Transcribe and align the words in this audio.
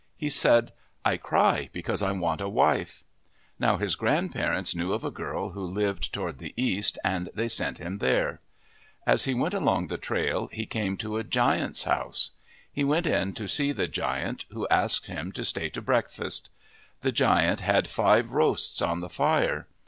He 0.25 0.31
said," 0.31 0.73
I 1.11 1.17
cry 1.17 1.69
because 1.71 2.01
I 2.01 2.11
want 2.11 2.41
a 2.41 2.49
wife." 2.49 3.03
Now 3.59 3.77
his 3.77 3.95
grand 3.95 4.33
parents 4.33 4.73
knew 4.73 4.93
of 4.93 5.05
a 5.05 5.11
girl 5.11 5.51
who 5.51 5.63
lived 5.63 6.11
toward 6.11 6.39
the 6.39 6.55
east 6.57 6.97
and 7.03 7.29
they 7.35 7.47
sent 7.47 7.77
him 7.77 7.99
there. 7.99 8.41
As 9.05 9.25
he 9.25 9.35
went 9.35 9.53
along 9.53 9.89
the 9.89 9.99
trail, 9.99 10.49
he 10.51 10.65
came 10.65 10.97
to 10.97 11.17
a 11.17 11.23
giant's 11.23 11.83
house. 11.83 12.31
He 12.73 12.83
went 12.83 13.05
in 13.05 13.33
to 13.35 13.47
see 13.47 13.71
the 13.71 13.87
giant, 13.87 14.45
who 14.49 14.67
asked 14.69 15.05
him 15.05 15.31
to 15.33 15.45
stay 15.45 15.69
to 15.69 15.83
breakfast. 15.83 16.49
The 17.01 17.11
giant 17.11 17.61
had 17.61 17.87
five 17.87 18.31
roasts 18.31 18.81
on 18.81 19.01
the 19.01 19.07
fire. 19.09 19.67